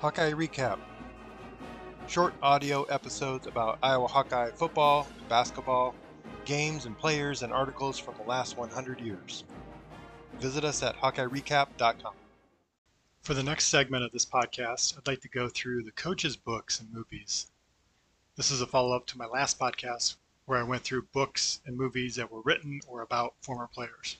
Hawkeye 0.00 0.32
Recap. 0.32 0.78
Short 2.08 2.32
audio 2.40 2.84
episodes 2.84 3.46
about 3.46 3.78
Iowa 3.82 4.08
Hawkeye 4.08 4.50
football, 4.52 5.06
basketball, 5.28 5.94
games 6.46 6.86
and 6.86 6.96
players, 6.96 7.42
and 7.42 7.52
articles 7.52 7.98
from 7.98 8.14
the 8.16 8.22
last 8.22 8.56
100 8.56 8.98
years. 8.98 9.44
Visit 10.38 10.64
us 10.64 10.82
at 10.82 10.96
HawkeyeRecap.com. 10.96 12.14
For 13.20 13.34
the 13.34 13.42
next 13.42 13.66
segment 13.66 14.02
of 14.02 14.10
this 14.10 14.24
podcast, 14.24 14.96
I'd 14.96 15.06
like 15.06 15.20
to 15.20 15.28
go 15.28 15.50
through 15.50 15.82
the 15.82 15.92
coaches' 15.92 16.34
books 16.34 16.80
and 16.80 16.90
movies. 16.90 17.48
This 18.36 18.50
is 18.50 18.62
a 18.62 18.66
follow 18.66 18.96
up 18.96 19.06
to 19.08 19.18
my 19.18 19.26
last 19.26 19.58
podcast 19.58 20.16
where 20.46 20.58
I 20.58 20.62
went 20.62 20.82
through 20.82 21.08
books 21.12 21.60
and 21.66 21.76
movies 21.76 22.16
that 22.16 22.32
were 22.32 22.40
written 22.40 22.80
or 22.88 23.02
about 23.02 23.34
former 23.42 23.66
players. 23.66 24.16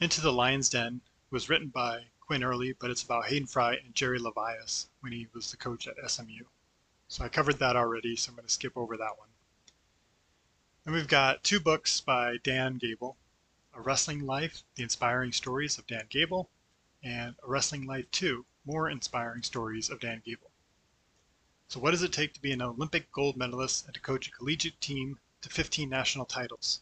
Into 0.00 0.22
the 0.22 0.32
Lion's 0.32 0.70
Den 0.70 1.02
was 1.30 1.50
written 1.50 1.68
by 1.68 2.04
Quinn 2.26 2.42
Early, 2.42 2.72
but 2.72 2.90
it's 2.90 3.02
about 3.02 3.26
Hayden 3.26 3.46
Fry 3.46 3.74
and 3.74 3.94
Jerry 3.94 4.18
Levias 4.18 4.86
when 5.00 5.12
he 5.12 5.28
was 5.34 5.50
the 5.50 5.58
coach 5.58 5.86
at 5.86 6.10
SMU. 6.10 6.44
So 7.06 7.22
I 7.22 7.28
covered 7.28 7.58
that 7.58 7.76
already, 7.76 8.16
so 8.16 8.30
I'm 8.30 8.36
going 8.36 8.46
to 8.46 8.52
skip 8.52 8.76
over 8.76 8.96
that 8.96 9.18
one. 9.18 9.28
And 10.86 10.94
we've 10.94 11.06
got 11.06 11.44
two 11.44 11.60
books 11.60 12.00
by 12.00 12.38
Dan 12.38 12.78
Gable 12.78 13.18
A 13.74 13.80
Wrestling 13.82 14.24
Life 14.24 14.62
The 14.74 14.82
Inspiring 14.82 15.32
Stories 15.32 15.76
of 15.76 15.86
Dan 15.86 16.06
Gable, 16.08 16.50
and 17.02 17.36
A 17.42 17.46
Wrestling 17.46 17.86
Life 17.86 18.10
2 18.10 18.46
More 18.64 18.88
Inspiring 18.88 19.42
Stories 19.42 19.90
of 19.90 20.00
Dan 20.00 20.22
Gable. 20.24 20.50
So, 21.68 21.78
what 21.78 21.90
does 21.90 22.02
it 22.02 22.12
take 22.12 22.32
to 22.34 22.40
be 22.40 22.52
an 22.52 22.62
Olympic 22.62 23.12
gold 23.12 23.36
medalist 23.36 23.84
and 23.84 23.94
to 23.94 24.00
coach 24.00 24.28
a 24.28 24.30
collegiate 24.30 24.80
team 24.80 25.18
to 25.42 25.50
15 25.50 25.90
national 25.90 26.24
titles? 26.24 26.80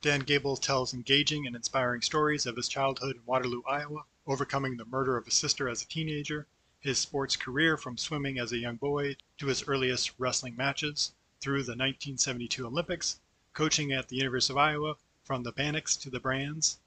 Dan 0.00 0.20
Gable 0.20 0.56
tells 0.56 0.94
engaging 0.94 1.46
and 1.46 1.54
inspiring 1.54 2.00
stories 2.00 2.46
of 2.46 2.56
his 2.56 2.68
childhood 2.68 3.16
in 3.16 3.26
Waterloo, 3.26 3.62
Iowa, 3.68 4.04
overcoming 4.28 4.76
the 4.76 4.84
murder 4.84 5.16
of 5.16 5.24
his 5.24 5.34
sister 5.34 5.68
as 5.68 5.82
a 5.82 5.88
teenager, 5.88 6.46
his 6.80 6.98
sports 6.98 7.34
career 7.34 7.76
from 7.76 7.96
swimming 7.96 8.38
as 8.38 8.52
a 8.52 8.58
young 8.58 8.76
boy 8.76 9.16
to 9.38 9.46
his 9.46 9.66
earliest 9.66 10.12
wrestling 10.18 10.54
matches, 10.54 11.12
through 11.40 11.62
the 11.62 11.72
1972 11.72 12.66
Olympics, 12.66 13.20
coaching 13.54 13.90
at 13.90 14.08
the 14.08 14.16
University 14.16 14.52
of 14.52 14.58
Iowa, 14.58 14.96
from 15.24 15.42
the 15.42 15.52
Banachs 15.52 15.98
to 16.02 16.10
the 16.10 16.20
Brands, 16.20 16.78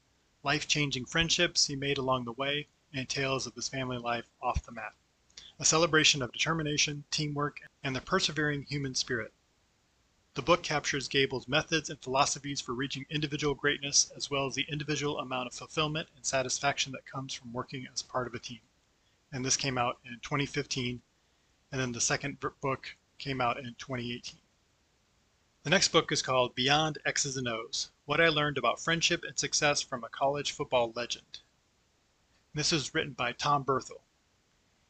life 0.43 0.67
changing 0.67 1.05
friendships 1.05 1.65
he 1.65 1.75
made 1.75 1.97
along 1.97 2.25
the 2.25 2.31
way, 2.31 2.67
and 2.93 3.09
tales 3.09 3.47
of 3.47 3.55
his 3.55 3.67
family 3.67 3.97
life 3.97 4.29
off 4.41 4.65
the 4.65 4.71
mat. 4.71 4.93
A 5.59 5.65
celebration 5.65 6.21
of 6.21 6.31
determination, 6.31 7.05
teamwork, 7.09 7.59
and 7.83 7.95
the 7.95 8.01
persevering 8.01 8.63
human 8.63 8.93
spirit. 8.93 9.33
The 10.33 10.41
book 10.41 10.63
captures 10.63 11.09
Gable's 11.09 11.49
methods 11.49 11.89
and 11.89 12.01
philosophies 12.01 12.61
for 12.61 12.73
reaching 12.73 13.05
individual 13.09 13.53
greatness, 13.53 14.09
as 14.15 14.29
well 14.29 14.45
as 14.45 14.55
the 14.55 14.65
individual 14.69 15.19
amount 15.19 15.47
of 15.47 15.53
fulfillment 15.53 16.07
and 16.15 16.25
satisfaction 16.25 16.93
that 16.93 17.05
comes 17.05 17.33
from 17.33 17.51
working 17.51 17.85
as 17.91 18.01
part 18.01 18.27
of 18.27 18.33
a 18.33 18.39
team. 18.39 18.61
And 19.33 19.43
this 19.43 19.57
came 19.57 19.77
out 19.77 19.99
in 20.05 20.21
2015, 20.21 21.01
and 21.69 21.81
then 21.81 21.91
the 21.91 21.99
second 21.99 22.39
book 22.39 22.95
came 23.17 23.41
out 23.41 23.57
in 23.57 23.75
2018. 23.77 24.39
The 25.63 25.69
next 25.69 25.89
book 25.89 26.13
is 26.13 26.21
called 26.21 26.55
Beyond 26.55 26.99
X's 27.05 27.35
and 27.35 27.49
O's 27.49 27.91
What 28.05 28.21
I 28.21 28.29
Learned 28.29 28.57
About 28.57 28.79
Friendship 28.79 29.25
and 29.25 29.37
Success 29.37 29.81
from 29.81 30.05
a 30.05 30.09
College 30.09 30.53
Football 30.53 30.93
Legend. 30.95 31.41
This 32.53 32.71
is 32.71 32.93
written 32.93 33.11
by 33.11 33.33
Tom 33.33 33.65
Berthel. 33.65 34.01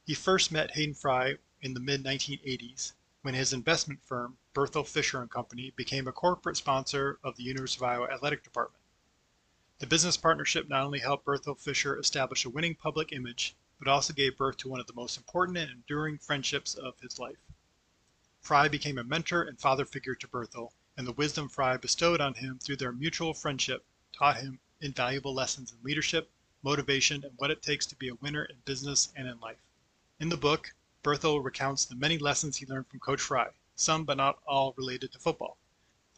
He 0.05 0.13
first 0.13 0.51
met 0.51 0.75
Hayden 0.75 0.93
Fry 0.93 1.37
in 1.63 1.73
the 1.73 1.79
mid 1.79 2.03
1980s 2.03 2.93
when 3.21 3.33
his 3.33 3.53
investment 3.53 4.03
firm, 4.03 4.37
Berthel 4.53 4.87
Fisher 4.87 5.21
and 5.21 5.29
Company, 5.29 5.71
became 5.75 6.07
a 6.07 6.11
corporate 6.11 6.57
sponsor 6.57 7.19
of 7.23 7.35
the 7.35 7.43
University 7.43 7.83
of 7.83 7.89
Iowa 7.89 8.07
Athletic 8.11 8.43
Department. 8.43 8.83
The 9.77 9.87
business 9.87 10.17
partnership 10.17 10.67
not 10.67 10.83
only 10.83 10.99
helped 10.99 11.25
Berthel 11.25 11.59
Fisher 11.59 11.97
establish 11.97 12.45
a 12.45 12.49
winning 12.49 12.75
public 12.75 13.11
image, 13.11 13.55
but 13.77 13.87
also 13.87 14.13
gave 14.13 14.37
birth 14.37 14.57
to 14.57 14.69
one 14.69 14.79
of 14.79 14.87
the 14.87 14.93
most 14.93 15.17
important 15.17 15.57
and 15.57 15.69
enduring 15.69 16.17
friendships 16.17 16.75
of 16.75 16.99
his 16.99 17.19
life. 17.19 17.37
Fry 18.39 18.67
became 18.67 18.97
a 18.97 19.03
mentor 19.03 19.43
and 19.43 19.59
father 19.59 19.85
figure 19.85 20.15
to 20.15 20.27
Berthel, 20.27 20.73
and 20.97 21.05
the 21.05 21.13
wisdom 21.13 21.47
Fry 21.47 21.77
bestowed 21.77 22.21
on 22.21 22.33
him 22.33 22.59
through 22.59 22.77
their 22.77 22.91
mutual 22.91 23.33
friendship 23.33 23.85
taught 24.11 24.37
him 24.37 24.59
invaluable 24.81 25.33
lessons 25.33 25.71
in 25.71 25.77
leadership, 25.83 26.31
motivation, 26.63 27.23
and 27.23 27.33
what 27.37 27.51
it 27.51 27.61
takes 27.61 27.85
to 27.85 27.95
be 27.95 28.09
a 28.09 28.15
winner 28.15 28.45
in 28.45 28.57
business 28.65 29.13
and 29.15 29.27
in 29.27 29.39
life. 29.39 29.61
In 30.19 30.29
the 30.29 30.37
book, 30.37 30.73
Berthel 31.03 31.43
recounts 31.43 31.83
the 31.83 31.95
many 31.95 32.19
lessons 32.19 32.57
he 32.57 32.67
learned 32.67 32.85
from 32.85 32.99
Coach 32.99 33.21
Fry, 33.21 33.49
some 33.75 34.05
but 34.05 34.17
not 34.17 34.39
all 34.45 34.75
related 34.77 35.11
to 35.11 35.17
football, 35.17 35.57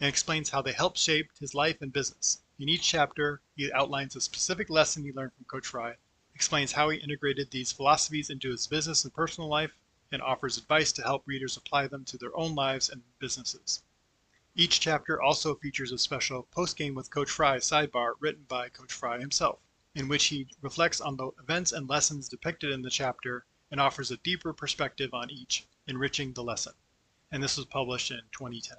and 0.02 0.10
explains 0.10 0.50
how 0.50 0.62
they 0.62 0.74
helped 0.74 0.98
shape 0.98 1.32
his 1.40 1.56
life 1.56 1.82
and 1.82 1.94
business. 1.94 2.42
In 2.60 2.68
each 2.68 2.82
chapter, 2.86 3.42
he 3.56 3.72
outlines 3.72 4.14
a 4.18 4.20
specific 4.20 4.70
lesson 4.70 5.06
he 5.06 5.14
learned 5.14 5.32
from 5.36 5.46
Coach 5.46 5.68
Fry, 5.68 5.96
explains 6.36 6.74
how 6.74 6.90
he 6.90 6.98
integrated 6.98 7.50
these 7.50 7.72
philosophies 7.72 8.30
into 8.30 8.52
his 8.52 8.68
business 8.68 9.06
and 9.06 9.14
personal 9.14 9.48
life, 9.48 9.72
and 10.12 10.22
offers 10.22 10.58
advice 10.58 10.92
to 10.92 11.02
help 11.04 11.24
readers 11.26 11.56
apply 11.56 11.88
them 11.88 12.04
to 12.04 12.18
their 12.18 12.36
own 12.36 12.54
lives 12.54 12.90
and 12.90 13.04
businesses. 13.20 13.84
Each 14.54 14.82
chapter 14.82 15.22
also 15.22 15.56
features 15.56 15.94
a 15.94 15.98
special 15.98 16.44
post 16.52 16.76
game 16.76 16.94
with 16.94 17.10
Coach 17.10 17.30
Fry 17.32 17.60
sidebar 17.60 18.16
written 18.20 18.44
by 18.50 18.68
Coach 18.68 18.92
Fry 18.92 19.18
himself, 19.18 19.60
in 19.96 20.10
which 20.10 20.26
he 20.26 20.50
reflects 20.62 21.00
on 21.00 21.16
the 21.16 21.32
events 21.40 21.72
and 21.72 21.88
lessons 21.88 22.28
depicted 22.28 22.70
in 22.70 22.82
the 22.82 22.90
chapter 22.90 23.46
and 23.74 23.82
offers 23.82 24.12
a 24.12 24.18
deeper 24.18 24.54
perspective 24.54 25.16
on 25.16 25.32
each, 25.32 25.66
enriching 25.88 26.32
the 26.34 26.44
lesson. 26.44 26.74
And 27.32 27.42
this 27.42 27.58
was 27.58 27.66
published 27.66 28.12
in 28.12 28.22
2010. 28.32 28.78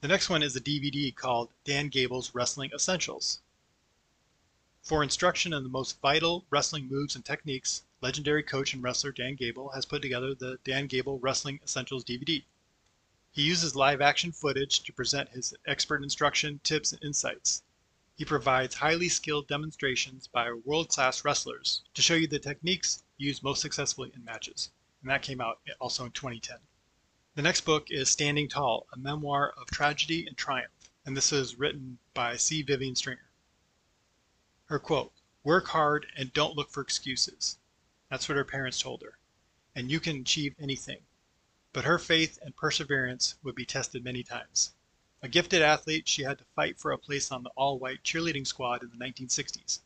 The 0.00 0.08
next 0.08 0.28
one 0.28 0.42
is 0.42 0.56
a 0.56 0.60
DVD 0.60 1.14
called 1.14 1.50
Dan 1.64 1.86
Gable's 1.86 2.34
Wrestling 2.34 2.72
Essentials. 2.74 3.42
For 4.82 5.04
instruction 5.04 5.52
in 5.52 5.62
the 5.62 5.68
most 5.68 6.00
vital 6.00 6.44
wrestling 6.50 6.88
moves 6.88 7.14
and 7.14 7.24
techniques, 7.24 7.84
legendary 8.00 8.42
coach 8.42 8.74
and 8.74 8.82
wrestler 8.82 9.12
Dan 9.12 9.36
Gable 9.36 9.70
has 9.70 9.86
put 9.86 10.02
together 10.02 10.34
the 10.34 10.58
Dan 10.64 10.88
Gable 10.88 11.20
Wrestling 11.20 11.60
Essentials 11.62 12.02
DVD. 12.02 12.42
He 13.30 13.42
uses 13.42 13.76
live 13.76 14.00
action 14.00 14.32
footage 14.32 14.80
to 14.80 14.92
present 14.92 15.28
his 15.28 15.54
expert 15.64 16.02
instruction, 16.02 16.58
tips, 16.64 16.92
and 16.92 17.04
insights. 17.04 17.62
He 18.16 18.24
provides 18.24 18.74
highly 18.74 19.08
skilled 19.08 19.46
demonstrations 19.46 20.26
by 20.26 20.50
world 20.50 20.88
class 20.88 21.24
wrestlers 21.24 21.82
to 21.94 22.02
show 22.02 22.14
you 22.14 22.26
the 22.26 22.40
techniques 22.40 23.04
used 23.18 23.42
most 23.42 23.60
successfully 23.60 24.12
in 24.14 24.24
matches. 24.24 24.70
And 25.02 25.10
that 25.10 25.22
came 25.22 25.40
out 25.40 25.60
also 25.80 26.04
in 26.04 26.10
2010. 26.12 26.58
The 27.34 27.42
next 27.42 27.62
book 27.62 27.90
is 27.90 28.08
Standing 28.08 28.48
Tall, 28.48 28.86
a 28.92 28.98
memoir 28.98 29.52
of 29.58 29.70
tragedy 29.70 30.26
and 30.26 30.36
triumph. 30.36 30.90
And 31.04 31.16
this 31.16 31.32
is 31.32 31.58
written 31.58 31.98
by 32.14 32.36
C. 32.36 32.62
Vivian 32.62 32.96
Stringer. 32.96 33.30
Her 34.66 34.78
quote 34.78 35.12
Work 35.44 35.68
hard 35.68 36.06
and 36.16 36.32
don't 36.32 36.56
look 36.56 36.70
for 36.70 36.80
excuses. 36.80 37.58
That's 38.10 38.28
what 38.28 38.36
her 38.36 38.44
parents 38.44 38.80
told 38.80 39.02
her. 39.02 39.18
And 39.74 39.90
you 39.90 40.00
can 40.00 40.20
achieve 40.22 40.56
anything. 40.58 41.02
But 41.72 41.84
her 41.84 41.98
faith 41.98 42.38
and 42.42 42.56
perseverance 42.56 43.36
would 43.42 43.54
be 43.54 43.66
tested 43.66 44.02
many 44.02 44.22
times. 44.22 44.72
A 45.22 45.28
gifted 45.28 45.62
athlete, 45.62 46.08
she 46.08 46.22
had 46.22 46.38
to 46.38 46.44
fight 46.56 46.78
for 46.78 46.90
a 46.90 46.98
place 46.98 47.30
on 47.30 47.42
the 47.42 47.50
all 47.50 47.78
white 47.78 48.02
cheerleading 48.02 48.46
squad 48.46 48.82
in 48.82 48.90
the 48.90 48.96
1960s. 48.96 49.80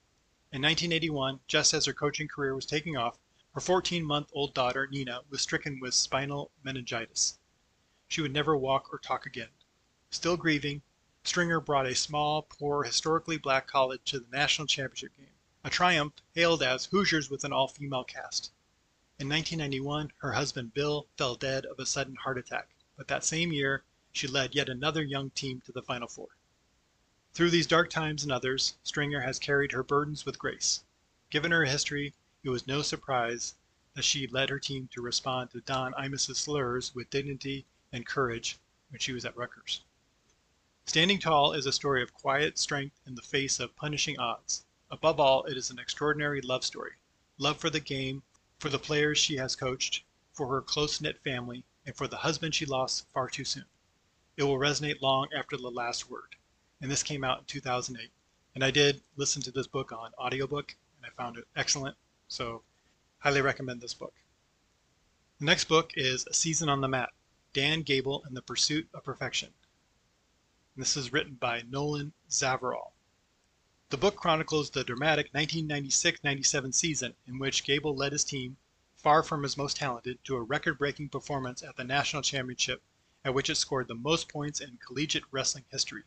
In 0.53 0.62
1981, 0.62 1.38
just 1.47 1.72
as 1.72 1.84
her 1.84 1.93
coaching 1.93 2.27
career 2.27 2.56
was 2.56 2.66
taking 2.66 2.97
off, 2.97 3.21
her 3.55 3.61
14 3.61 4.05
month 4.05 4.31
old 4.33 4.53
daughter, 4.53 4.88
Nina, 4.88 5.21
was 5.31 5.41
stricken 5.41 5.78
with 5.78 5.94
spinal 5.94 6.50
meningitis. 6.65 7.38
She 8.09 8.21
would 8.21 8.33
never 8.33 8.56
walk 8.56 8.93
or 8.93 8.99
talk 8.99 9.27
again. 9.27 9.50
Still 10.10 10.37
grieving, 10.37 10.83
Stringer 11.22 11.60
brought 11.60 11.87
a 11.87 11.94
small, 11.94 12.43
poor, 12.43 12.83
historically 12.83 13.39
black 13.39 13.69
college 13.69 14.00
to 14.06 14.19
the 14.19 14.37
national 14.37 14.66
championship 14.66 15.16
game, 15.16 15.34
a 15.62 15.71
triumph 15.71 16.15
hailed 16.34 16.65
as 16.65 16.87
Hoosiers 16.87 17.31
with 17.31 17.44
an 17.44 17.53
all 17.53 17.69
female 17.69 18.03
cast. 18.03 18.50
In 19.21 19.28
1991, 19.28 20.10
her 20.16 20.33
husband 20.33 20.75
Bill 20.75 21.06
fell 21.16 21.37
dead 21.37 21.65
of 21.65 21.78
a 21.78 21.87
sudden 21.87 22.16
heart 22.16 22.39
attack, 22.39 22.71
but 22.97 23.06
that 23.06 23.22
same 23.22 23.53
year, 23.53 23.84
she 24.10 24.27
led 24.27 24.56
yet 24.56 24.69
another 24.69 25.05
young 25.05 25.31
team 25.31 25.60
to 25.60 25.71
the 25.71 25.83
Final 25.83 26.09
Four. 26.09 26.31
Through 27.33 27.51
these 27.51 27.69
dark 27.69 27.91
times 27.91 28.25
and 28.25 28.33
others, 28.33 28.75
Stringer 28.83 29.21
has 29.21 29.39
carried 29.39 29.71
her 29.71 29.85
burdens 29.85 30.27
with 30.27 30.39
grace. 30.39 30.83
Given 31.31 31.53
her 31.53 31.65
history, 31.65 32.13
it 32.43 32.51
was 32.51 32.67
no 32.67 32.83
surprise 32.83 33.55
that 33.95 34.03
she 34.03 34.27
led 34.27 34.51
her 34.51 34.59
team 34.59 34.89
to 34.89 35.01
respond 35.01 35.51
to 35.51 35.60
Don 35.60 35.95
Imus's 35.95 36.39
slurs 36.39 36.93
with 36.93 37.09
dignity 37.09 37.66
and 37.93 38.04
courage 38.04 38.59
when 38.89 38.99
she 38.99 39.13
was 39.13 39.25
at 39.25 39.37
Rutgers. 39.37 39.84
Standing 40.87 41.21
Tall 41.21 41.53
is 41.53 41.66
a 41.66 41.72
story 41.72 42.03
of 42.03 42.13
quiet 42.13 42.59
strength 42.59 43.01
in 43.07 43.15
the 43.15 43.22
face 43.22 43.60
of 43.60 43.77
punishing 43.77 44.19
odds. 44.19 44.65
Above 44.91 45.21
all, 45.21 45.45
it 45.45 45.57
is 45.57 45.71
an 45.71 45.78
extraordinary 45.78 46.41
love 46.41 46.65
story 46.65 46.95
love 47.39 47.59
for 47.59 47.71
the 47.71 47.78
game, 47.78 48.25
for 48.59 48.71
the 48.71 48.78
players 48.78 49.19
she 49.19 49.37
has 49.37 49.54
coached, 49.54 50.03
for 50.33 50.49
her 50.49 50.60
close 50.60 51.01
knit 51.01 51.22
family, 51.22 51.65
and 51.87 51.97
for 51.97 52.09
the 52.09 52.19
husband 52.19 52.57
she 52.57 52.66
lost 52.66 53.09
far 53.13 53.31
too 53.31 53.45
soon. 53.45 53.66
It 54.37 54.43
will 54.43 54.59
resonate 54.59 55.01
long 55.01 55.33
after 55.33 55.57
the 55.57 55.71
last 55.71 56.10
word 56.10 56.34
and 56.80 56.91
this 56.91 57.03
came 57.03 57.24
out 57.24 57.41
in 57.41 57.44
2008. 57.47 58.10
And 58.54 58.65
I 58.65 58.71
did 58.71 59.03
listen 59.16 59.42
to 59.42 59.50
this 59.50 59.66
book 59.66 59.92
on 59.92 60.12
audiobook, 60.18 60.74
and 60.97 61.06
I 61.06 61.15
found 61.15 61.36
it 61.36 61.47
excellent. 61.54 61.97
So, 62.28 62.62
highly 63.18 63.42
recommend 63.42 63.80
this 63.80 63.94
book. 63.94 64.15
The 65.38 65.44
next 65.44 65.65
book 65.65 65.92
is 65.94 66.27
A 66.27 66.34
Season 66.34 66.68
on 66.68 66.80
the 66.80 66.88
Mat 66.88 67.10
Dan 67.53 67.82
Gable 67.82 68.22
and 68.24 68.36
the 68.36 68.42
Pursuit 68.42 68.88
of 68.94 69.04
Perfection. 69.04 69.53
And 70.74 70.82
this 70.82 70.97
is 70.97 71.12
written 71.12 71.34
by 71.34 71.62
Nolan 71.62 72.12
Zavoral. 72.28 72.92
The 73.91 73.97
book 73.97 74.16
chronicles 74.16 74.71
the 74.71 74.84
dramatic 74.84 75.27
1996 75.32 76.22
97 76.22 76.72
season 76.72 77.15
in 77.27 77.38
which 77.38 77.65
Gable 77.65 77.97
led 77.97 78.12
his 78.12 78.24
team, 78.24 78.56
far 78.97 79.22
from 79.22 79.42
his 79.42 79.56
most 79.56 79.77
talented, 79.77 80.24
to 80.24 80.36
a 80.36 80.42
record 80.42 80.78
breaking 80.78 81.09
performance 81.09 81.62
at 81.62 81.77
the 81.77 81.84
national 81.84 82.22
championship, 82.22 82.82
at 83.24 83.34
which 83.34 83.50
it 83.50 83.56
scored 83.56 83.88
the 83.88 83.94
most 83.94 84.28
points 84.28 84.60
in 84.60 84.78
collegiate 84.78 85.24
wrestling 85.32 85.65
history. 85.71 86.04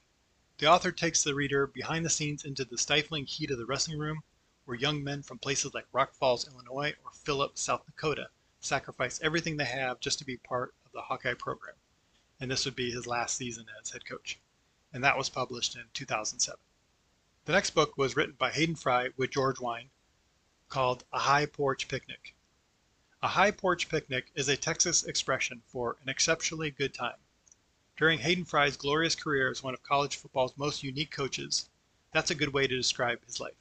The 0.59 0.67
author 0.67 0.91
takes 0.91 1.23
the 1.23 1.33
reader 1.33 1.65
behind 1.65 2.05
the 2.05 2.09
scenes 2.09 2.45
into 2.45 2.63
the 2.63 2.77
stifling 2.77 3.25
heat 3.25 3.50
of 3.50 3.57
the 3.57 3.65
wrestling 3.65 3.97
room, 3.97 4.23
where 4.65 4.77
young 4.77 5.03
men 5.03 5.23
from 5.23 5.39
places 5.39 5.73
like 5.73 5.88
Rock 5.91 6.13
Falls, 6.13 6.47
Illinois, 6.47 6.94
or 7.03 7.11
Phillips, 7.11 7.61
South 7.61 7.85
Dakota, 7.85 8.29
sacrifice 8.59 9.19
everything 9.21 9.57
they 9.57 9.65
have 9.65 10.00
just 10.00 10.19
to 10.19 10.25
be 10.25 10.38
part 10.38 10.75
of 10.85 10.91
the 10.91 11.01
Hawkeye 11.01 11.33
program. 11.33 11.75
And 12.39 12.51
this 12.51 12.65
would 12.65 12.75
be 12.75 12.91
his 12.91 13.07
last 13.07 13.35
season 13.35 13.65
as 13.81 13.89
head 13.89 14.05
coach. 14.05 14.39
And 14.94 15.03
that 15.03 15.17
was 15.17 15.29
published 15.29 15.75
in 15.75 15.85
2007. 15.94 16.59
The 17.45 17.51
next 17.51 17.71
book 17.71 17.97
was 17.97 18.15
written 18.15 18.35
by 18.38 18.51
Hayden 18.51 18.75
Fry 18.75 19.09
with 19.17 19.31
George 19.31 19.59
Wine 19.59 19.89
called 20.69 21.03
A 21.11 21.19
High 21.19 21.47
Porch 21.47 21.88
Picnic. 21.88 22.35
A 23.23 23.29
high 23.29 23.51
porch 23.51 23.89
picnic 23.89 24.31
is 24.35 24.49
a 24.49 24.57
Texas 24.57 25.03
expression 25.03 25.61
for 25.65 25.97
an 26.01 26.09
exceptionally 26.09 26.71
good 26.71 26.94
time. 26.94 27.22
During 27.95 28.19
Hayden 28.19 28.45
Fry's 28.45 28.75
glorious 28.75 29.13
career 29.13 29.51
as 29.51 29.62
one 29.62 29.75
of 29.75 29.84
college 29.84 30.16
football's 30.16 30.57
most 30.57 30.81
unique 30.81 31.12
coaches, 31.12 31.69
that's 32.12 32.31
a 32.31 32.36
good 32.36 32.51
way 32.51 32.66
to 32.66 32.75
describe 32.75 33.24
his 33.24 33.40
life. 33.40 33.54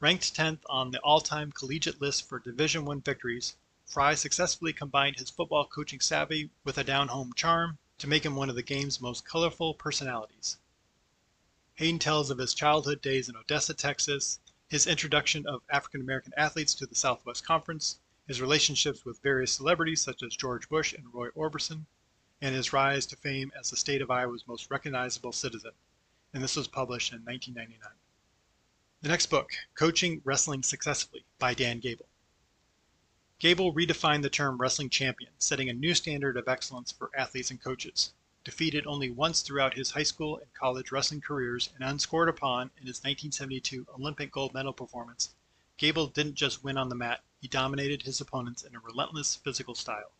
Ranked 0.00 0.36
10th 0.36 0.60
on 0.68 0.90
the 0.90 1.00
all-time 1.00 1.50
collegiate 1.50 1.98
list 1.98 2.28
for 2.28 2.38
Division 2.38 2.86
I 2.86 2.96
victories, 2.96 3.56
Fry 3.86 4.16
successfully 4.16 4.74
combined 4.74 5.16
his 5.16 5.30
football 5.30 5.66
coaching 5.66 6.00
savvy 6.00 6.50
with 6.62 6.76
a 6.76 6.84
down-home 6.84 7.32
charm 7.32 7.78
to 7.96 8.06
make 8.06 8.26
him 8.26 8.36
one 8.36 8.50
of 8.50 8.54
the 8.54 8.62
game's 8.62 9.00
most 9.00 9.24
colorful 9.24 9.72
personalities. 9.72 10.58
Hayden 11.76 11.98
tells 11.98 12.28
of 12.28 12.36
his 12.36 12.52
childhood 12.52 13.00
days 13.00 13.30
in 13.30 13.36
Odessa, 13.36 13.72
Texas, 13.72 14.40
his 14.68 14.86
introduction 14.86 15.46
of 15.46 15.62
African 15.70 16.02
American 16.02 16.34
athletes 16.36 16.74
to 16.74 16.84
the 16.84 16.94
Southwest 16.94 17.46
Conference, 17.46 17.98
his 18.26 18.42
relationships 18.42 19.06
with 19.06 19.22
various 19.22 19.54
celebrities 19.54 20.02
such 20.02 20.22
as 20.22 20.36
George 20.36 20.68
Bush 20.68 20.92
and 20.92 21.14
Roy 21.14 21.30
Orbison, 21.30 21.86
and 22.44 22.54
his 22.54 22.74
rise 22.74 23.06
to 23.06 23.16
fame 23.16 23.50
as 23.58 23.70
the 23.70 23.76
state 23.76 24.02
of 24.02 24.10
Iowa's 24.10 24.46
most 24.46 24.70
recognizable 24.70 25.32
citizen. 25.32 25.70
And 26.34 26.44
this 26.44 26.56
was 26.56 26.68
published 26.68 27.14
in 27.14 27.20
1999. 27.24 27.90
The 29.00 29.08
next 29.08 29.26
book, 29.26 29.52
Coaching 29.74 30.20
Wrestling 30.24 30.62
Successfully 30.62 31.24
by 31.38 31.54
Dan 31.54 31.80
Gable. 31.80 32.04
Gable 33.38 33.72
redefined 33.72 34.20
the 34.20 34.28
term 34.28 34.58
wrestling 34.58 34.90
champion, 34.90 35.32
setting 35.38 35.70
a 35.70 35.72
new 35.72 35.94
standard 35.94 36.36
of 36.36 36.46
excellence 36.46 36.92
for 36.92 37.10
athletes 37.16 37.50
and 37.50 37.62
coaches 37.62 38.12
defeated 38.44 38.86
only 38.86 39.08
once 39.08 39.40
throughout 39.40 39.72
his 39.72 39.92
high 39.92 40.02
school 40.02 40.36
and 40.36 40.52
college 40.52 40.92
wrestling 40.92 41.22
careers 41.22 41.70
and 41.74 41.88
unscored 41.88 42.28
upon 42.28 42.70
in 42.76 42.86
his 42.86 42.98
1972 42.98 43.86
Olympic 43.98 44.30
gold 44.30 44.52
medal 44.52 44.74
performance, 44.74 45.34
Gable 45.78 46.08
didn't 46.08 46.34
just 46.34 46.62
win 46.62 46.76
on 46.76 46.90
the 46.90 46.94
mat, 46.94 47.24
he 47.40 47.48
dominated 47.48 48.02
his 48.02 48.20
opponents 48.20 48.64
in 48.64 48.76
a 48.76 48.80
relentless 48.80 49.36
physical 49.36 49.74
style. 49.74 50.12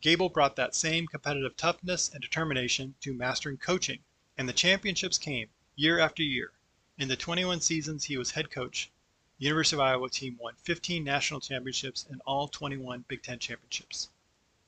Gable 0.00 0.28
brought 0.28 0.54
that 0.54 0.76
same 0.76 1.08
competitive 1.08 1.56
toughness 1.56 2.08
and 2.08 2.22
determination 2.22 2.94
to 3.00 3.12
mastering 3.12 3.56
coaching, 3.56 4.04
and 4.36 4.48
the 4.48 4.52
championships 4.52 5.18
came 5.18 5.50
year 5.74 5.98
after 5.98 6.22
year. 6.22 6.52
In 6.98 7.08
the 7.08 7.16
21 7.16 7.60
seasons 7.60 8.04
he 8.04 8.16
was 8.16 8.30
head 8.30 8.48
coach, 8.48 8.92
the 9.38 9.46
University 9.46 9.74
of 9.74 9.80
Iowa 9.80 10.08
team 10.08 10.36
won 10.38 10.54
15 10.54 11.02
national 11.02 11.40
championships 11.40 12.06
and 12.08 12.22
all 12.24 12.46
21 12.46 13.06
Big 13.08 13.24
Ten 13.24 13.40
championships. 13.40 14.08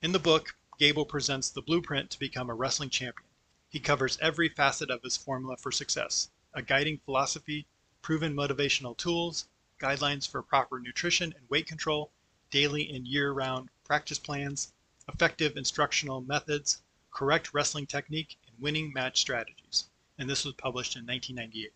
In 0.02 0.10
the 0.10 0.18
book, 0.18 0.56
Gable 0.80 1.06
presents 1.06 1.48
the 1.48 1.62
blueprint 1.62 2.10
to 2.10 2.18
become 2.18 2.50
a 2.50 2.54
wrestling 2.54 2.90
champion. 2.90 3.28
He 3.68 3.78
covers 3.78 4.18
every 4.20 4.48
facet 4.48 4.90
of 4.90 5.04
his 5.04 5.16
formula 5.16 5.56
for 5.56 5.70
success 5.70 6.28
a 6.52 6.60
guiding 6.60 6.98
philosophy, 6.98 7.68
proven 8.02 8.34
motivational 8.34 8.96
tools, 8.96 9.46
guidelines 9.78 10.28
for 10.28 10.42
proper 10.42 10.80
nutrition 10.80 11.32
and 11.36 11.48
weight 11.48 11.68
control, 11.68 12.10
daily 12.50 12.90
and 12.90 13.06
year 13.06 13.30
round 13.30 13.68
practice 13.84 14.18
plans, 14.18 14.72
effective 15.12 15.56
instructional 15.56 16.20
methods, 16.20 16.82
correct 17.10 17.52
wrestling 17.52 17.86
technique, 17.86 18.38
and 18.46 18.60
winning 18.60 18.92
match 18.92 19.20
strategies. 19.20 19.86
And 20.18 20.28
this 20.28 20.44
was 20.44 20.54
published 20.54 20.96
in 20.96 21.06
1998. 21.06 21.72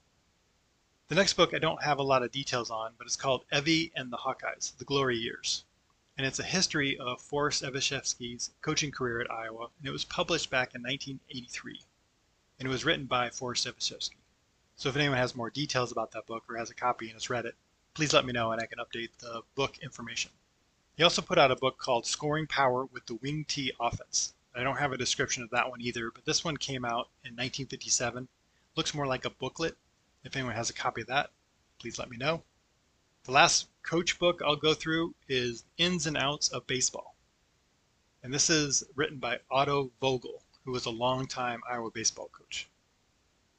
The 1.08 1.14
next 1.14 1.34
book 1.34 1.52
I 1.54 1.58
don't 1.58 1.82
have 1.82 1.98
a 1.98 2.02
lot 2.02 2.22
of 2.22 2.32
details 2.32 2.70
on, 2.70 2.92
but 2.98 3.06
it's 3.06 3.16
called 3.16 3.44
Evie 3.52 3.92
and 3.94 4.12
the 4.12 4.18
Hawkeyes 4.18 4.76
The 4.76 4.84
Glory 4.84 5.16
Years 5.16 5.64
and 6.16 6.26
it's 6.26 6.38
a 6.38 6.44
history 6.44 6.96
of 6.98 7.20
Forest 7.20 7.64
Evashevski's 7.64 8.52
coaching 8.62 8.92
career 8.92 9.20
at 9.20 9.30
Iowa, 9.30 9.68
and 9.78 9.88
it 9.88 9.90
was 9.90 10.04
published 10.04 10.48
back 10.48 10.74
in 10.74 10.82
1983, 10.82 11.80
and 12.58 12.68
it 12.68 12.70
was 12.70 12.84
written 12.84 13.06
by 13.06 13.30
Forrest 13.30 13.66
Evashevski. 13.66 14.16
So 14.76 14.88
if 14.88 14.96
anyone 14.96 15.18
has 15.18 15.34
more 15.34 15.50
details 15.50 15.90
about 15.90 16.12
that 16.12 16.26
book 16.26 16.44
or 16.48 16.56
has 16.56 16.70
a 16.70 16.74
copy 16.74 17.06
and 17.06 17.14
has 17.14 17.30
read 17.30 17.46
it, 17.46 17.56
please 17.94 18.12
let 18.12 18.24
me 18.24 18.32
know 18.32 18.52
and 18.52 18.60
I 18.60 18.66
can 18.66 18.78
update 18.78 19.10
the 19.18 19.42
book 19.54 19.78
information. 19.78 20.30
He 20.96 21.02
also 21.02 21.22
put 21.22 21.38
out 21.38 21.50
a 21.50 21.56
book 21.56 21.76
called 21.78 22.06
Scoring 22.06 22.46
Power 22.46 22.84
with 22.84 23.04
the 23.06 23.16
Wing 23.16 23.44
T 23.48 23.72
Offense. 23.80 24.32
I 24.54 24.62
don't 24.62 24.76
have 24.76 24.92
a 24.92 24.96
description 24.96 25.42
of 25.42 25.50
that 25.50 25.68
one 25.68 25.80
either, 25.80 26.12
but 26.12 26.24
this 26.24 26.44
one 26.44 26.56
came 26.56 26.84
out 26.84 27.08
in 27.24 27.32
1957. 27.32 28.28
Looks 28.76 28.94
more 28.94 29.06
like 29.06 29.24
a 29.24 29.30
booklet. 29.30 29.76
If 30.22 30.36
anyone 30.36 30.54
has 30.54 30.70
a 30.70 30.74
copy 30.74 31.00
of 31.00 31.08
that, 31.08 31.30
please 31.80 31.98
let 31.98 32.08
me 32.08 32.16
know. 32.16 32.44
The 33.24 33.32
last 33.32 33.66
coach 33.82 34.20
book 34.20 34.40
I'll 34.40 34.54
go 34.54 34.72
through 34.72 35.16
is 35.28 35.64
Ins 35.78 36.06
and 36.06 36.16
Outs 36.16 36.50
of 36.50 36.64
Baseball. 36.68 37.16
And 38.22 38.32
this 38.32 38.48
is 38.48 38.84
written 38.94 39.18
by 39.18 39.40
Otto 39.50 39.90
Vogel, 40.00 40.44
who 40.64 40.70
was 40.70 40.86
a 40.86 40.90
longtime 40.90 41.60
Iowa 41.68 41.90
baseball 41.90 42.28
coach. 42.28 42.68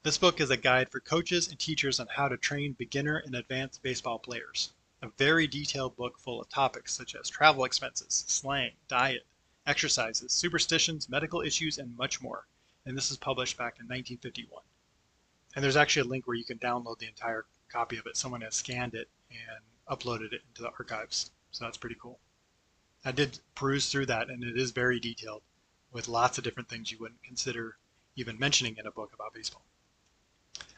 This 0.04 0.18
book 0.18 0.40
is 0.40 0.52
a 0.52 0.58
guide 0.58 0.90
for 0.90 1.02
coaches 1.02 1.50
and 1.50 1.60
teachers 1.60 2.00
on 2.00 2.08
how 2.08 2.30
to 2.30 2.38
train 2.38 2.74
beginner 2.74 3.18
and 3.18 3.36
advanced 3.36 3.84
baseball 3.84 4.20
players. 4.20 4.72
A 5.02 5.10
very 5.18 5.48
detailed 5.48 5.96
book 5.96 6.18
full 6.18 6.42
of 6.42 6.50
topics 6.50 6.94
such 6.94 7.16
as 7.16 7.30
travel 7.30 7.66
expenses, 7.66 8.26
slang, 8.28 8.72
diet, 8.88 9.26
exercises, 9.68 10.32
superstitions, 10.32 11.10
medical 11.10 11.42
issues, 11.42 11.78
and 11.78 11.98
much 11.98 12.22
more. 12.22 12.48
And 12.86 12.98
this 12.98 13.12
is 13.12 13.18
published 13.18 13.58
back 13.58 13.76
in 13.80 13.86
1951. 13.86 14.64
And 15.56 15.64
there's 15.64 15.78
actually 15.78 16.08
a 16.08 16.12
link 16.12 16.28
where 16.28 16.38
you 16.38 16.46
can 16.46 16.60
download 16.60 17.00
the 17.00 17.08
entire 17.08 17.46
copy 17.70 17.98
of 17.98 18.06
it. 18.06 18.18
Someone 18.18 18.42
has 18.42 18.56
scanned 18.56 18.94
it 18.94 19.10
and 19.32 19.64
uploaded 19.90 20.34
it 20.34 20.42
into 20.48 20.62
the 20.62 20.70
archives. 20.70 21.32
So 21.52 21.66
that's 21.66 21.78
pretty 21.78 21.98
cool. 22.02 22.20
I 23.04 23.12
did 23.12 23.40
peruse 23.54 23.92
through 23.92 24.08
that, 24.08 24.30
and 24.30 24.44
it 24.44 24.58
is 24.58 24.72
very 24.72 25.00
detailed 25.00 25.44
with 25.92 26.08
lots 26.08 26.38
of 26.38 26.44
different 26.44 26.70
things 26.70 26.92
you 26.92 26.98
wouldn't 27.00 27.24
consider 27.24 27.78
even 28.16 28.40
mentioning 28.40 28.76
in 28.78 28.88
a 28.88 28.92
book 28.92 29.12
about 29.14 29.34
baseball. 29.34 29.64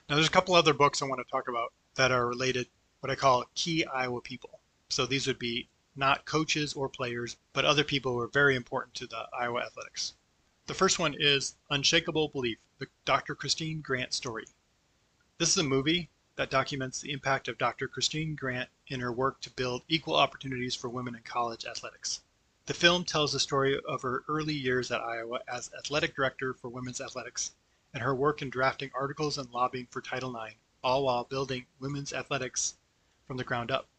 Now, 0.10 0.16
there's 0.16 0.28
a 0.28 0.32
couple 0.32 0.56
other 0.56 0.74
books 0.74 1.02
I 1.02 1.06
want 1.06 1.26
to 1.26 1.32
talk 1.32 1.48
about 1.48 1.74
that 1.96 2.12
are 2.12 2.28
related, 2.28 2.68
what 3.00 3.12
I 3.12 3.16
call 3.16 3.46
key 3.54 3.86
Iowa 3.86 4.22
people. 4.22 4.60
So 4.90 5.06
these 5.06 5.28
would 5.28 5.38
be 5.38 5.70
not 5.96 6.26
coaches 6.26 6.74
or 6.74 6.90
players, 6.90 7.38
but 7.54 7.66
other 7.66 7.84
people 7.84 8.14
who 8.14 8.20
are 8.20 8.28
very 8.28 8.56
important 8.56 8.96
to 8.96 9.08
the 9.08 9.28
Iowa 9.38 9.62
athletics. 9.62 10.14
The 10.66 10.74
first 10.74 11.00
one 11.00 11.16
is 11.18 11.56
Unshakable 11.70 12.30
Belief, 12.30 12.58
the 12.80 12.88
Dr. 13.06 13.36
Christine 13.36 13.82
Grant 13.82 14.14
story. 14.14 14.46
This 15.38 15.50
is 15.50 15.58
a 15.58 15.64
movie 15.64 16.10
that 16.38 16.50
documents 16.50 17.00
the 17.00 17.12
impact 17.12 17.48
of 17.48 17.58
Dr. 17.58 17.88
Christine 17.88 18.36
Grant 18.36 18.70
in 18.88 19.00
her 19.00 19.12
work 19.12 19.42
to 19.42 19.50
build 19.52 19.84
equal 19.88 20.16
opportunities 20.16 20.76
for 20.76 20.90
women 20.90 21.16
in 21.16 21.22
college 21.22 21.66
athletics. 21.66 22.22
The 22.66 22.74
film 22.74 23.06
tells 23.06 23.32
the 23.32 23.40
story 23.40 23.80
of 23.88 24.02
her 24.02 24.24
early 24.28 24.54
years 24.54 24.92
at 24.92 25.02
Iowa 25.02 25.40
as 25.48 25.72
athletic 25.78 26.16
director 26.16 26.54
for 26.54 26.70
women's 26.70 27.00
athletics 27.00 27.52
and 27.94 28.04
her 28.04 28.14
work 28.14 28.42
in 28.42 28.50
drafting 28.50 28.92
articles 28.94 29.38
and 29.38 29.50
lobbying 29.52 29.88
for 29.90 30.02
Title 30.02 30.36
IX, 30.36 30.56
all 30.84 31.06
while 31.06 31.24
building 31.24 31.66
women's 31.80 32.12
athletics 32.12 32.76
from 33.28 33.38
the 33.38 33.44
ground 33.44 33.70
up. 33.70 33.90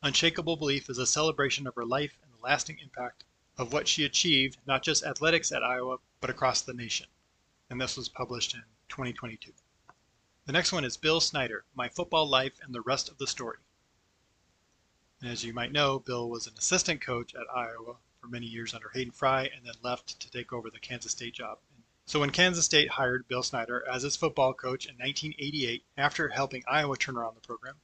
Unshakable 0.00 0.56
Belief 0.56 0.88
is 0.88 0.98
a 0.98 1.06
celebration 1.06 1.66
of 1.66 1.74
her 1.74 1.84
life 1.84 2.16
and 2.22 2.32
the 2.32 2.44
lasting 2.44 2.78
impact 2.78 3.24
of 3.56 3.72
what 3.72 3.88
she 3.88 4.04
achieved, 4.04 4.56
not 4.64 4.84
just 4.84 5.02
athletics 5.02 5.50
at 5.50 5.64
Iowa, 5.64 5.98
but 6.20 6.30
across 6.30 6.62
the 6.62 6.72
nation. 6.72 7.08
And 7.68 7.80
this 7.80 7.96
was 7.96 8.08
published 8.08 8.54
in 8.54 8.62
2022. 8.88 9.52
The 10.46 10.52
next 10.52 10.72
one 10.72 10.84
is 10.84 10.96
Bill 10.96 11.20
Snyder, 11.20 11.64
My 11.74 11.88
Football 11.88 12.28
Life 12.28 12.60
and 12.62 12.72
the 12.72 12.80
Rest 12.80 13.08
of 13.08 13.18
the 13.18 13.26
Story. 13.26 13.58
And 15.20 15.30
as 15.30 15.42
you 15.42 15.52
might 15.52 15.72
know, 15.72 15.98
Bill 15.98 16.30
was 16.30 16.46
an 16.46 16.54
assistant 16.56 17.00
coach 17.00 17.34
at 17.34 17.52
Iowa 17.52 17.96
for 18.20 18.28
many 18.28 18.46
years 18.46 18.72
under 18.72 18.90
Hayden 18.90 19.12
Fry 19.12 19.42
and 19.42 19.66
then 19.66 19.74
left 19.82 20.20
to 20.20 20.30
take 20.30 20.52
over 20.52 20.70
the 20.70 20.78
Kansas 20.78 21.10
State 21.12 21.34
job. 21.34 21.58
So 22.06 22.20
when 22.20 22.30
Kansas 22.30 22.64
State 22.64 22.88
hired 22.88 23.26
Bill 23.26 23.42
Snyder 23.42 23.84
as 23.86 24.04
its 24.04 24.16
football 24.16 24.54
coach 24.54 24.86
in 24.86 24.94
1988 24.94 25.84
after 25.96 26.28
helping 26.28 26.62
Iowa 26.68 26.96
turn 26.96 27.16
around 27.16 27.34
the 27.34 27.40
program, 27.40 27.74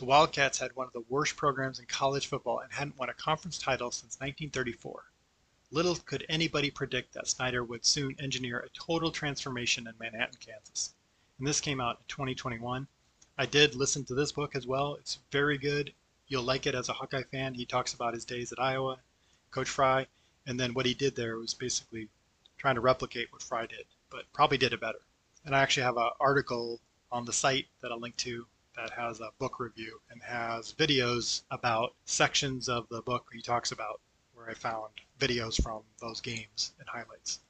the 0.00 0.06
Wildcats 0.06 0.58
had 0.58 0.74
one 0.74 0.86
of 0.86 0.92
the 0.92 1.04
worst 1.08 1.36
programs 1.36 1.78
in 1.78 1.84
college 1.86 2.26
football 2.26 2.60
and 2.60 2.72
hadn't 2.72 2.98
won 2.98 3.10
a 3.10 3.14
conference 3.14 3.58
title 3.58 3.90
since 3.90 4.16
1934. 4.16 5.04
Little 5.70 5.94
could 5.94 6.24
anybody 6.28 6.70
predict 6.70 7.12
that 7.14 7.28
Snyder 7.28 7.62
would 7.62 7.84
soon 7.84 8.16
engineer 8.18 8.60
a 8.60 8.70
total 8.70 9.10
transformation 9.10 9.86
in 9.86 9.94
Manhattan, 10.00 10.38
Kansas 10.40 10.94
and 11.38 11.46
this 11.46 11.60
came 11.60 11.80
out 11.80 11.98
in 11.98 12.04
2021. 12.08 12.86
I 13.38 13.46
did 13.46 13.74
listen 13.74 14.04
to 14.04 14.14
this 14.14 14.32
book 14.32 14.54
as 14.54 14.66
well. 14.66 14.94
It's 14.94 15.18
very 15.30 15.58
good. 15.58 15.92
You'll 16.28 16.44
like 16.44 16.66
it 16.66 16.74
as 16.74 16.88
a 16.88 16.92
Hawkeye 16.92 17.24
fan. 17.24 17.54
He 17.54 17.64
talks 17.64 17.94
about 17.94 18.14
his 18.14 18.24
days 18.24 18.52
at 18.52 18.60
Iowa, 18.60 18.98
Coach 19.50 19.68
Fry, 19.68 20.06
and 20.46 20.60
then 20.60 20.74
what 20.74 20.86
he 20.86 20.94
did 20.94 21.16
there 21.16 21.38
was 21.38 21.54
basically 21.54 22.08
trying 22.58 22.74
to 22.74 22.80
replicate 22.80 23.32
what 23.32 23.42
Fry 23.42 23.66
did, 23.66 23.86
but 24.10 24.24
probably 24.32 24.58
did 24.58 24.72
it 24.72 24.80
better. 24.80 25.00
And 25.44 25.56
I 25.56 25.60
actually 25.60 25.84
have 25.84 25.96
an 25.96 26.10
article 26.20 26.80
on 27.12 27.24
the 27.24 27.32
site 27.32 27.66
that 27.80 27.90
I'll 27.90 28.00
link 28.00 28.16
to 28.18 28.46
that 28.80 28.90
has 28.92 29.20
a 29.20 29.28
book 29.38 29.60
review 29.60 30.00
and 30.10 30.22
has 30.22 30.72
videos 30.72 31.42
about 31.50 31.94
sections 32.06 32.66
of 32.66 32.88
the 32.88 33.02
book 33.02 33.26
he 33.30 33.42
talks 33.42 33.72
about, 33.72 34.00
where 34.32 34.48
I 34.48 34.54
found 34.54 34.88
videos 35.18 35.62
from 35.62 35.82
those 36.00 36.22
games 36.22 36.72
and 36.78 36.88
highlights. 36.88 37.40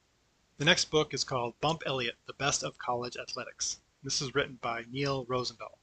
The 0.59 0.65
next 0.65 0.87
book 0.87 1.15
is 1.15 1.23
called 1.23 1.55
Bump 1.61 1.85
Elliott 1.87 2.17
The 2.27 2.33
Best 2.33 2.65
of 2.65 2.79
College 2.79 3.17
Athletics. 3.17 3.79
This 4.03 4.21
is 4.21 4.35
written 4.35 4.59
by 4.61 4.87
Neil 4.91 5.25
Rosendahl. 5.27 5.79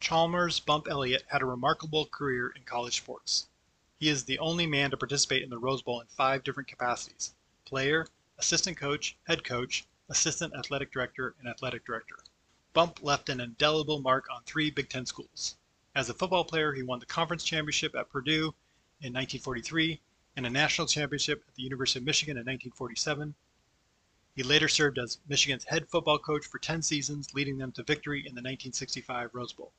Chalmers 0.00 0.58
Bump 0.58 0.88
Elliott 0.88 1.24
had 1.28 1.42
a 1.42 1.46
remarkable 1.46 2.06
career 2.06 2.48
in 2.48 2.62
college 2.62 2.96
sports. 2.96 3.48
He 4.00 4.08
is 4.08 4.24
the 4.24 4.38
only 4.38 4.66
man 4.66 4.90
to 4.90 4.96
participate 4.96 5.42
in 5.42 5.50
the 5.50 5.58
Rose 5.58 5.82
Bowl 5.82 6.00
in 6.00 6.06
five 6.06 6.44
different 6.44 6.70
capacities 6.70 7.34
player, 7.66 8.06
assistant 8.38 8.78
coach, 8.78 9.18
head 9.26 9.44
coach, 9.44 9.84
assistant 10.08 10.54
athletic 10.54 10.90
director, 10.90 11.34
and 11.38 11.46
athletic 11.46 11.84
director. 11.84 12.16
Bump 12.76 13.02
left 13.02 13.30
an 13.30 13.40
indelible 13.40 14.02
mark 14.02 14.26
on 14.30 14.42
three 14.42 14.70
Big 14.70 14.90
Ten 14.90 15.06
schools. 15.06 15.56
As 15.94 16.10
a 16.10 16.12
football 16.12 16.44
player, 16.44 16.74
he 16.74 16.82
won 16.82 16.98
the 16.98 17.06
conference 17.06 17.42
championship 17.42 17.94
at 17.94 18.10
Purdue 18.10 18.54
in 19.00 19.14
1943 19.14 19.98
and 20.36 20.44
a 20.44 20.50
national 20.50 20.86
championship 20.86 21.42
at 21.48 21.54
the 21.54 21.62
University 21.62 22.00
of 22.00 22.04
Michigan 22.04 22.36
in 22.36 22.40
1947. 22.40 23.34
He 24.34 24.42
later 24.42 24.68
served 24.68 24.98
as 24.98 25.20
Michigan's 25.26 25.64
head 25.64 25.88
football 25.88 26.18
coach 26.18 26.44
for 26.44 26.58
10 26.58 26.82
seasons, 26.82 27.32
leading 27.32 27.56
them 27.56 27.72
to 27.72 27.82
victory 27.82 28.18
in 28.18 28.34
the 28.34 28.42
1965 28.42 29.30
Rose 29.34 29.54
Bowl. 29.54 29.72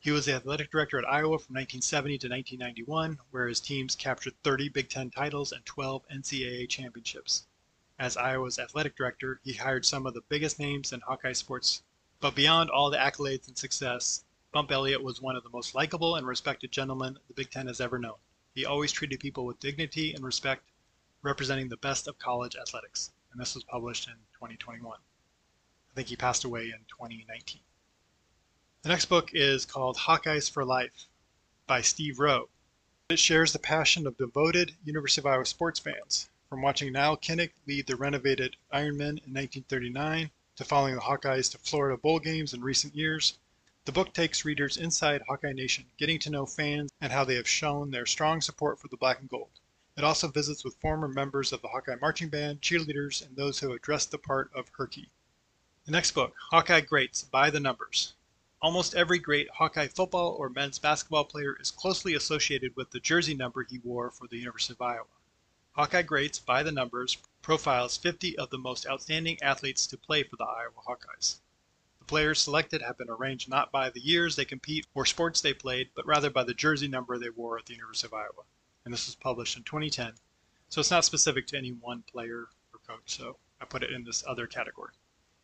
He 0.00 0.10
was 0.10 0.26
the 0.26 0.34
athletic 0.34 0.72
director 0.72 0.98
at 0.98 1.08
Iowa 1.08 1.38
from 1.38 1.54
1970 1.54 2.18
to 2.18 2.28
1991, 2.28 3.20
where 3.30 3.46
his 3.46 3.60
teams 3.60 3.94
captured 3.94 4.34
30 4.42 4.70
Big 4.70 4.88
Ten 4.88 5.10
titles 5.10 5.52
and 5.52 5.64
12 5.64 6.02
NCAA 6.08 6.68
championships. 6.68 7.46
As 8.00 8.16
Iowa's 8.16 8.58
athletic 8.58 8.96
director, 8.96 9.38
he 9.44 9.52
hired 9.52 9.86
some 9.86 10.06
of 10.06 10.14
the 10.14 10.24
biggest 10.28 10.58
names 10.58 10.92
in 10.92 11.02
Hawkeye 11.02 11.32
sports 11.32 11.84
but 12.20 12.34
beyond 12.34 12.70
all 12.70 12.90
the 12.90 12.96
accolades 12.96 13.48
and 13.48 13.58
success, 13.58 14.24
Bump 14.52 14.72
Elliott 14.72 15.02
was 15.02 15.20
one 15.20 15.36
of 15.36 15.42
the 15.42 15.50
most 15.50 15.74
likable 15.74 16.16
and 16.16 16.26
respected 16.26 16.72
gentlemen 16.72 17.18
the 17.28 17.34
Big 17.34 17.50
Ten 17.50 17.66
has 17.66 17.80
ever 17.80 17.98
known. 17.98 18.16
He 18.54 18.64
always 18.64 18.90
treated 18.90 19.20
people 19.20 19.44
with 19.44 19.60
dignity 19.60 20.14
and 20.14 20.24
respect, 20.24 20.62
representing 21.20 21.68
the 21.68 21.76
best 21.76 22.08
of 22.08 22.18
college 22.18 22.56
athletics. 22.56 23.12
And 23.30 23.40
this 23.40 23.54
was 23.54 23.64
published 23.64 24.08
in 24.08 24.14
2021. 24.34 24.96
I 24.96 25.94
think 25.94 26.08
he 26.08 26.16
passed 26.16 26.44
away 26.44 26.64
in 26.64 26.78
2019. 26.88 27.60
The 28.80 28.88
next 28.88 29.06
book 29.06 29.30
is 29.34 29.66
called 29.66 29.98
Hawkeyes 29.98 30.50
for 30.50 30.64
Life 30.64 31.08
by 31.66 31.82
Steve 31.82 32.18
Rowe. 32.18 32.48
It 33.10 33.18
shares 33.18 33.52
the 33.52 33.58
passion 33.58 34.06
of 34.06 34.16
devoted 34.16 34.74
University 34.84 35.20
of 35.20 35.26
Iowa 35.26 35.44
sports 35.44 35.80
fans, 35.80 36.30
from 36.48 36.62
watching 36.62 36.92
Nile 36.92 37.18
Kinnick 37.18 37.52
lead 37.66 37.86
the 37.86 37.96
renovated 37.96 38.56
Ironmen 38.72 39.20
in 39.22 39.34
1939 39.34 40.30
to 40.56 40.64
following 40.64 40.94
the 40.94 41.02
Hawkeyes 41.02 41.50
to 41.50 41.58
Florida 41.58 41.98
Bowl 41.98 42.18
games 42.18 42.54
in 42.54 42.62
recent 42.62 42.96
years. 42.96 43.38
The 43.84 43.92
book 43.92 44.14
takes 44.14 44.46
readers 44.46 44.78
inside 44.78 45.20
Hawkeye 45.28 45.52
Nation, 45.52 45.84
getting 45.98 46.18
to 46.20 46.30
know 46.30 46.46
fans 46.46 46.90
and 46.98 47.12
how 47.12 47.26
they 47.26 47.34
have 47.34 47.46
shown 47.46 47.90
their 47.90 48.06
strong 48.06 48.40
support 48.40 48.80
for 48.80 48.88
the 48.88 48.96
black 48.96 49.20
and 49.20 49.28
gold. 49.28 49.50
It 49.98 50.04
also 50.04 50.28
visits 50.28 50.64
with 50.64 50.80
former 50.80 51.08
members 51.08 51.52
of 51.52 51.60
the 51.60 51.68
Hawkeye 51.68 51.96
Marching 52.00 52.30
Band, 52.30 52.62
cheerleaders, 52.62 53.24
and 53.24 53.36
those 53.36 53.58
who 53.58 53.70
have 53.70 53.82
dressed 53.82 54.10
the 54.10 54.18
part 54.18 54.50
of 54.54 54.70
Herky. 54.70 55.10
The 55.84 55.92
next 55.92 56.12
book, 56.12 56.34
Hawkeye 56.50 56.80
Greats 56.80 57.22
by 57.22 57.50
the 57.50 57.60
Numbers. 57.60 58.14
Almost 58.62 58.94
every 58.94 59.18
great 59.18 59.50
Hawkeye 59.50 59.88
football 59.88 60.36
or 60.38 60.48
men's 60.48 60.78
basketball 60.78 61.26
player 61.26 61.58
is 61.60 61.70
closely 61.70 62.14
associated 62.14 62.74
with 62.76 62.92
the 62.92 63.00
jersey 63.00 63.34
number 63.34 63.62
he 63.62 63.78
wore 63.80 64.10
for 64.10 64.26
the 64.26 64.38
University 64.38 64.72
of 64.72 64.80
Iowa. 64.80 65.04
Hawkeye 65.72 66.00
Greats 66.00 66.38
by 66.38 66.62
the 66.62 66.72
Numbers 66.72 67.18
profiles 67.46 67.96
50 67.96 68.36
of 68.38 68.50
the 68.50 68.58
most 68.58 68.88
outstanding 68.88 69.40
athletes 69.40 69.86
to 69.86 69.96
play 69.96 70.24
for 70.24 70.34
the 70.34 70.42
Iowa 70.42 70.82
Hawkeyes. 70.84 71.36
The 72.00 72.04
players 72.04 72.40
selected 72.40 72.82
have 72.82 72.98
been 72.98 73.08
arranged 73.08 73.48
not 73.48 73.70
by 73.70 73.88
the 73.88 74.00
years 74.00 74.34
they 74.34 74.44
compete 74.44 74.84
or 74.94 75.06
sports 75.06 75.40
they 75.40 75.54
played, 75.54 75.90
but 75.94 76.04
rather 76.04 76.28
by 76.28 76.42
the 76.42 76.54
jersey 76.54 76.88
number 76.88 77.16
they 77.16 77.30
wore 77.30 77.56
at 77.56 77.66
the 77.66 77.74
University 77.74 78.08
of 78.08 78.14
Iowa. 78.14 78.42
And 78.84 78.92
this 78.92 79.06
was 79.06 79.14
published 79.14 79.56
in 79.56 79.62
2010. 79.62 80.14
So 80.70 80.80
it's 80.80 80.90
not 80.90 81.04
specific 81.04 81.46
to 81.46 81.56
any 81.56 81.70
one 81.70 82.02
player 82.02 82.48
or 82.72 82.80
coach, 82.84 83.16
so 83.16 83.36
I 83.60 83.64
put 83.64 83.84
it 83.84 83.92
in 83.92 84.02
this 84.02 84.24
other 84.26 84.48
category. 84.48 84.94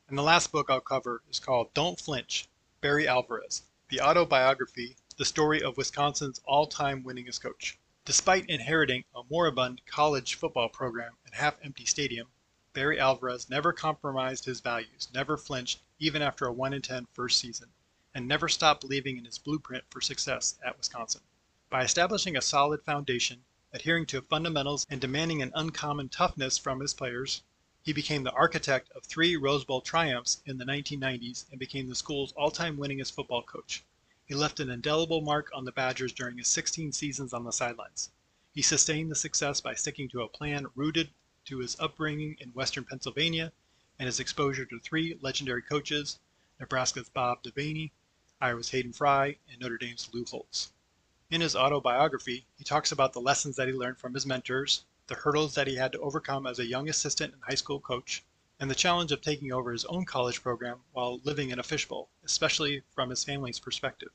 And 0.09 0.19
the 0.19 0.23
last 0.23 0.51
book 0.51 0.71
I'll 0.71 0.81
cover 0.81 1.23
is 1.31 1.39
called 1.39 1.73
Don't 1.73 2.01
Flinch 2.01 2.49
Barry 2.81 3.07
Alvarez, 3.07 3.63
the 3.91 4.01
autobiography, 4.01 4.97
the 5.19 5.25
story 5.25 5.63
of 5.63 5.77
Wisconsin's 5.77 6.41
all 6.47 6.67
time 6.67 7.05
winningest 7.05 7.43
coach. 7.43 7.79
Despite 8.05 8.51
inheriting 8.51 9.05
a 9.15 9.23
moribund 9.31 9.87
college 9.87 10.35
football 10.35 10.69
program 10.69 11.19
and 11.25 11.37
half-empty 11.37 11.87
stadium, 11.87 12.33
Barry 12.73 12.99
Alvarez 12.99 13.49
never 13.49 13.73
compromised 13.73 14.45
his 14.45 14.59
values, 14.59 15.09
never 15.15 15.37
flinched 15.37 15.83
even 16.01 16.21
after 16.21 16.45
a 16.45 16.53
1 16.53 16.83
10 16.83 17.07
first 17.13 17.39
season, 17.39 17.73
and 18.13 18.27
never 18.27 18.49
stopped 18.49 18.81
believing 18.81 19.19
in 19.19 19.25
his 19.25 19.39
blueprint 19.39 19.85
for 19.89 20.01
success 20.01 20.59
at 20.65 20.77
Wisconsin. 20.77 21.21
By 21.71 21.85
establishing 21.85 22.37
a 22.37 22.43
solid 22.43 22.83
foundation, 22.83 23.45
adhering 23.73 24.07
to 24.07 24.23
fundamentals, 24.23 24.85
and 24.91 25.01
demanding 25.01 25.41
an 25.41 25.53
uncommon 25.55 26.09
toughness 26.09 26.59
from 26.59 26.81
his 26.81 26.95
players, 26.95 27.45
he 27.83 27.93
became 27.93 28.25
the 28.25 28.33
architect 28.33 28.91
of 28.97 29.05
three 29.05 29.37
Rose 29.37 29.65
Bowl 29.65 29.81
triumphs 29.81 30.43
in 30.45 30.59
the 30.59 30.65
1990s 30.65 31.49
and 31.51 31.61
became 31.61 31.89
the 31.89 31.95
school's 31.95 32.33
all-time 32.33 32.79
winningest 32.79 33.13
football 33.13 33.45
coach. 33.45 33.85
He 34.33 34.39
left 34.39 34.61
an 34.61 34.71
indelible 34.71 35.21
mark 35.21 35.51
on 35.53 35.67
the 35.67 35.73
Badgers 35.73 36.11
during 36.11 36.39
his 36.39 36.49
16 36.49 36.93
seasons 36.93 37.35
on 37.35 37.45
the 37.45 37.53
sidelines. 37.53 38.09
He 38.55 38.63
sustained 38.63 39.11
the 39.11 39.15
success 39.15 39.61
by 39.61 39.75
sticking 39.75 40.09
to 40.09 40.23
a 40.23 40.29
plan 40.29 40.69
rooted 40.75 41.11
to 41.45 41.59
his 41.59 41.79
upbringing 41.79 42.39
in 42.41 42.49
western 42.55 42.85
Pennsylvania 42.85 43.53
and 43.99 44.07
his 44.07 44.19
exposure 44.19 44.65
to 44.65 44.81
three 44.81 45.19
legendary 45.21 45.61
coaches 45.61 46.19
Nebraska's 46.59 47.11
Bob 47.11 47.43
Devaney, 47.43 47.91
Iowa's 48.41 48.71
Hayden 48.71 48.95
Fry, 48.95 49.37
and 49.51 49.61
Notre 49.61 49.77
Dame's 49.77 50.09
Lou 50.15 50.25
Holtz. 50.25 50.73
In 51.31 51.43
his 51.43 51.55
autobiography, 51.55 52.47
he 52.57 52.65
talks 52.65 52.91
about 52.91 53.13
the 53.13 53.21
lessons 53.21 53.57
that 53.57 53.69
he 53.69 53.75
learned 53.75 53.99
from 53.99 54.15
his 54.15 54.25
mentors, 54.25 54.87
the 55.09 55.15
hurdles 55.15 55.55
that 55.57 55.67
he 55.67 55.77
had 55.77 55.93
to 55.93 56.01
overcome 56.01 56.47
as 56.47 56.59
a 56.59 56.65
young 56.65 56.89
assistant 56.89 57.35
and 57.35 57.43
high 57.43 57.55
school 57.55 57.81
coach, 57.81 58.25
and 58.59 58.71
the 58.71 58.75
challenge 58.75 59.13
of 59.13 59.21
taking 59.21 59.53
over 59.53 59.73
his 59.73 59.85
own 59.85 60.07
college 60.07 60.43
program 60.43 60.81
while 60.93 61.21
living 61.23 61.51
in 61.51 61.59
a 61.59 61.63
fishbowl, 61.63 62.09
especially 62.25 62.83
from 62.95 63.11
his 63.11 63.25
family's 63.25 63.61
perspective. 63.61 64.09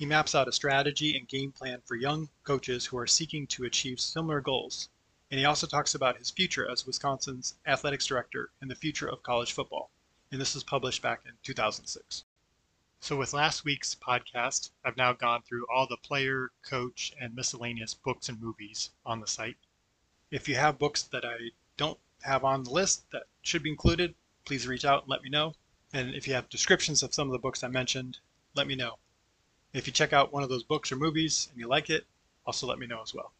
He 0.00 0.06
maps 0.06 0.34
out 0.34 0.48
a 0.48 0.52
strategy 0.52 1.14
and 1.14 1.28
game 1.28 1.52
plan 1.52 1.82
for 1.82 1.94
young 1.94 2.30
coaches 2.42 2.86
who 2.86 2.96
are 2.96 3.06
seeking 3.06 3.46
to 3.48 3.66
achieve 3.66 4.00
similar 4.00 4.40
goals. 4.40 4.88
And 5.30 5.38
he 5.38 5.44
also 5.44 5.66
talks 5.66 5.94
about 5.94 6.16
his 6.16 6.30
future 6.30 6.66
as 6.66 6.86
Wisconsin's 6.86 7.56
athletics 7.66 8.06
director 8.06 8.50
and 8.62 8.70
the 8.70 8.74
future 8.74 9.06
of 9.06 9.22
college 9.22 9.52
football. 9.52 9.90
And 10.32 10.40
this 10.40 10.54
was 10.54 10.64
published 10.64 11.02
back 11.02 11.26
in 11.26 11.32
2006. 11.42 12.24
So, 13.00 13.18
with 13.18 13.34
last 13.34 13.66
week's 13.66 13.94
podcast, 13.94 14.70
I've 14.82 14.96
now 14.96 15.12
gone 15.12 15.42
through 15.42 15.66
all 15.68 15.86
the 15.86 15.98
player, 15.98 16.50
coach, 16.62 17.12
and 17.20 17.36
miscellaneous 17.36 17.92
books 17.92 18.30
and 18.30 18.40
movies 18.40 18.92
on 19.04 19.20
the 19.20 19.26
site. 19.26 19.58
If 20.30 20.48
you 20.48 20.54
have 20.54 20.78
books 20.78 21.02
that 21.02 21.26
I 21.26 21.50
don't 21.76 22.00
have 22.22 22.42
on 22.42 22.64
the 22.64 22.70
list 22.70 23.10
that 23.10 23.24
should 23.42 23.62
be 23.62 23.68
included, 23.68 24.14
please 24.46 24.66
reach 24.66 24.86
out 24.86 25.02
and 25.02 25.10
let 25.10 25.22
me 25.22 25.28
know. 25.28 25.56
And 25.92 26.14
if 26.14 26.26
you 26.26 26.32
have 26.32 26.48
descriptions 26.48 27.02
of 27.02 27.12
some 27.12 27.28
of 27.28 27.32
the 27.32 27.38
books 27.38 27.62
I 27.62 27.68
mentioned, 27.68 28.16
let 28.54 28.66
me 28.66 28.74
know. 28.74 28.96
If 29.72 29.86
you 29.86 29.92
check 29.92 30.12
out 30.12 30.32
one 30.32 30.42
of 30.42 30.48
those 30.48 30.64
books 30.64 30.90
or 30.90 30.96
movies 30.96 31.48
and 31.50 31.60
you 31.60 31.68
like 31.68 31.90
it, 31.90 32.04
also 32.44 32.66
let 32.66 32.78
me 32.78 32.86
know 32.86 33.02
as 33.02 33.14
well. 33.14 33.32